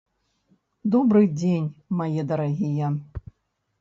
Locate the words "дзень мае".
1.39-2.21